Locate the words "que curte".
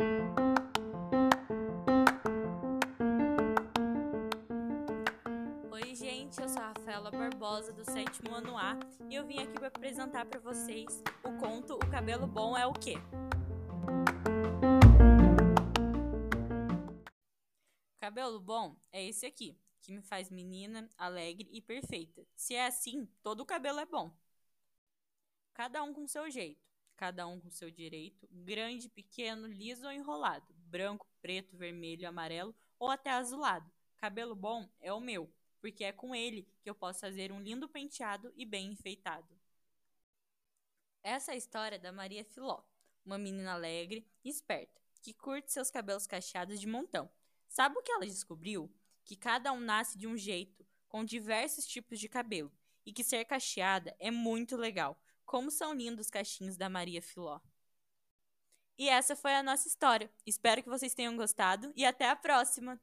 45.00-45.52